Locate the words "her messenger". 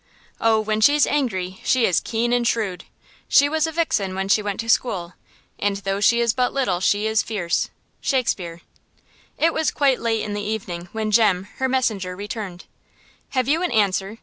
11.57-12.15